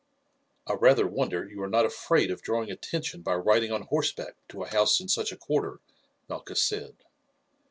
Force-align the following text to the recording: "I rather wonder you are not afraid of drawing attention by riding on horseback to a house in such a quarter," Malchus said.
"I 0.65 0.73
rather 0.73 1.05
wonder 1.07 1.47
you 1.47 1.61
are 1.61 1.69
not 1.69 1.85
afraid 1.85 2.31
of 2.31 2.41
drawing 2.41 2.71
attention 2.71 3.21
by 3.21 3.35
riding 3.35 3.71
on 3.71 3.83
horseback 3.83 4.33
to 4.49 4.63
a 4.63 4.67
house 4.69 4.99
in 4.99 5.07
such 5.07 5.31
a 5.31 5.37
quarter," 5.37 5.79
Malchus 6.27 6.63
said. 6.63 6.95